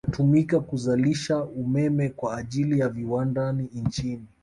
[0.07, 4.27] Inatumika kuzalishia umeme kwa ajili ya viwandani nchini